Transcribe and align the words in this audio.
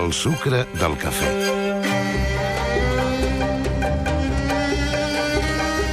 El 0.00 0.12
sucre 0.12 0.66
del 0.80 0.96
cafè. 0.96 2.39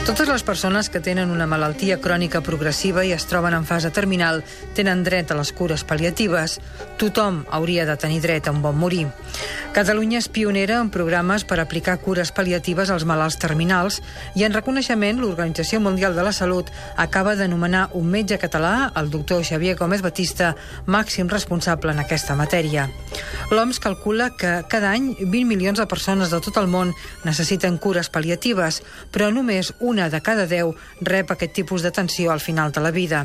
Totes 0.07 0.29
les 0.29 0.43
persones 0.43 0.87
que 0.87 1.01
tenen 1.03 1.33
una 1.35 1.45
malaltia 1.51 1.97
crònica 1.99 2.39
progressiva 2.39 3.03
i 3.03 3.09
es 3.11 3.25
troben 3.27 3.51
en 3.57 3.65
fase 3.67 3.89
terminal 3.91 4.37
tenen 4.77 5.01
dret 5.03 5.33
a 5.33 5.35
les 5.35 5.49
cures 5.51 5.83
pal·liatives. 5.83 6.61
Tothom 6.95 7.41
hauria 7.51 7.83
de 7.83 7.97
tenir 7.99 8.21
dret 8.23 8.47
a 8.47 8.53
un 8.55 8.61
bon 8.63 8.79
morir. 8.79 9.09
Catalunya 9.75 10.21
és 10.21 10.29
pionera 10.31 10.77
en 10.79 10.87
programes 10.95 11.43
per 11.43 11.59
aplicar 11.59 11.97
cures 11.99 12.31
pal·liatives 12.31 12.87
als 12.89 13.03
malalts 13.05 13.35
terminals 13.37 13.99
i 14.33 14.47
en 14.47 14.55
reconeixement 14.55 15.19
l'Organització 15.19 15.81
Mundial 15.83 16.15
de 16.15 16.23
la 16.23 16.31
Salut 16.31 16.71
acaba 16.95 17.35
d'anomenar 17.35 17.89
un 17.99 18.07
metge 18.07 18.39
català, 18.39 18.93
el 18.95 19.11
doctor 19.11 19.43
Xavier 19.43 19.75
Gómez 19.75 20.01
Batista, 20.01 20.53
màxim 20.87 21.27
responsable 21.27 21.91
en 21.91 21.99
aquesta 21.99 22.39
matèria. 22.39 22.87
L'OMS 23.51 23.83
calcula 23.83 24.31
que 24.39 24.63
cada 24.71 24.95
any 24.95 25.11
20 25.19 25.45
milions 25.51 25.83
de 25.83 25.85
persones 25.85 26.31
de 26.31 26.39
tot 26.41 26.57
el 26.63 26.71
món 26.71 26.95
necessiten 27.27 27.77
cures 27.77 28.09
pal·liatives, 28.09 28.81
però 29.11 29.29
només 29.35 29.75
una 29.97 30.11
de 30.13 30.21
cada 30.21 30.45
10 30.45 30.75
rep 31.01 31.31
aquest 31.33 31.55
tipus 31.57 31.81
d'atenció 31.81 32.29
al 32.29 32.39
final 32.39 32.71
de 32.71 32.83
la 32.85 32.91
vida. 32.93 33.23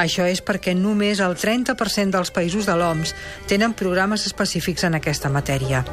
Això 0.00 0.24
és 0.24 0.40
perquè 0.40 0.72
només 0.72 1.20
el 1.20 1.36
30% 1.36 2.16
dels 2.16 2.32
països 2.32 2.64
de 2.64 2.76
l'OMS 2.80 3.12
tenen 3.50 3.76
programes 3.76 4.24
específics 4.24 4.86
en 4.88 4.96
aquesta 4.96 5.28
matèria. 5.28 5.84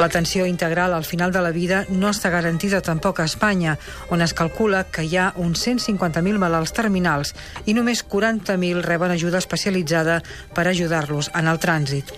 L'atenció 0.00 0.46
integral 0.48 0.96
al 0.96 1.04
final 1.04 1.36
de 1.36 1.44
la 1.44 1.52
vida 1.52 1.84
no 1.90 2.08
està 2.08 2.32
garantida 2.32 2.80
tampoc 2.80 3.20
a 3.20 3.28
Espanya, 3.28 3.76
on 4.08 4.24
es 4.24 4.32
calcula 4.32 4.86
que 4.88 5.04
hi 5.04 5.18
ha 5.20 5.32
uns 5.36 5.66
150.000 5.68 6.40
malalts 6.40 6.72
terminals 6.72 7.34
i 7.66 7.76
només 7.76 8.06
40.000 8.08 8.80
reben 8.88 9.12
ajuda 9.12 9.44
especialitzada 9.44 10.22
per 10.56 10.64
ajudar-los 10.68 11.28
en 11.34 11.52
el 11.52 11.60
trànsit. 11.60 12.16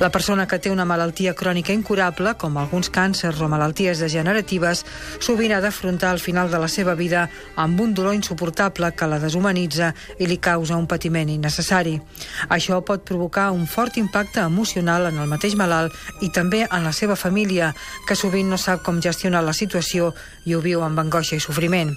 La 0.00 0.08
persona 0.10 0.46
que 0.48 0.58
té 0.58 0.70
una 0.72 0.86
malaltia 0.88 1.34
crònica 1.36 1.74
incurable, 1.74 2.32
com 2.40 2.56
alguns 2.56 2.88
càncers 2.92 3.40
o 3.44 3.48
malalties 3.50 4.00
degeneratives, 4.00 4.84
sovint 5.20 5.52
ha 5.52 5.60
d'afrontar 5.60 6.14
el 6.14 6.22
final 6.22 6.50
de 6.50 6.60
la 6.62 6.68
seva 6.68 6.94
vida 6.94 7.26
amb 7.56 7.80
un 7.80 7.92
dolor 7.94 8.14
insuportable 8.16 8.92
que 8.96 9.08
la 9.08 9.20
deshumanitza 9.20 9.92
i 10.18 10.26
li 10.26 10.38
causa 10.38 10.78
un 10.80 10.88
patiment 10.88 11.28
innecessari. 11.28 11.98
Això 12.48 12.80
pot 12.80 13.04
provocar 13.04 13.50
un 13.52 13.66
fort 13.66 13.98
impacte 14.00 14.40
emocional 14.40 15.10
en 15.10 15.20
el 15.20 15.28
mateix 15.28 15.56
malalt 15.60 15.92
i 16.22 16.32
també 16.32 16.64
en 16.70 16.84
la 16.84 16.92
seva 16.96 17.16
família, 17.16 17.74
que 18.08 18.16
sovint 18.16 18.48
no 18.48 18.56
sap 18.56 18.82
com 18.82 19.02
gestionar 19.02 19.44
la 19.44 19.52
situació 19.52 20.12
i 20.46 20.54
ho 20.54 20.62
viu 20.64 20.82
amb 20.82 20.98
angoixa 20.98 21.36
i 21.36 21.44
sofriment. 21.44 21.92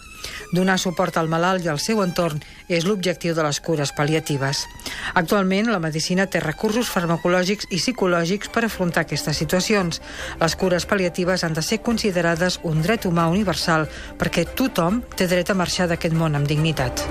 Donar 0.53 0.77
suport 0.81 1.17
al 1.17 1.29
malalt 1.29 1.65
i 1.65 1.69
al 1.69 1.79
seu 1.79 2.01
entorn 2.03 2.41
és 2.67 2.85
l'objectiu 2.85 3.35
de 3.37 3.43
les 3.45 3.59
cures 3.61 3.91
pal·liatives. 3.95 4.65
Actualment, 5.13 5.69
la 5.71 5.79
medicina 5.79 6.25
té 6.25 6.41
recursos 6.41 6.89
farmacològics 6.89 7.69
i 7.69 7.79
psicològics 7.85 8.49
per 8.49 8.65
afrontar 8.65 9.05
aquestes 9.05 9.37
situacions. 9.37 10.01
Les 10.41 10.57
cures 10.57 10.89
pal·liatives 10.89 11.45
han 11.45 11.53
de 11.53 11.63
ser 11.65 11.83
considerades 11.85 12.59
un 12.65 12.81
dret 12.81 13.05
humà 13.05 13.29
universal 13.29 13.87
perquè 14.19 14.47
tothom 14.57 15.03
té 15.15 15.29
dret 15.29 15.53
a 15.53 15.59
marxar 15.61 15.91
d'aquest 15.91 16.17
món 16.17 16.35
amb 16.35 16.49
dignitat. 16.49 17.05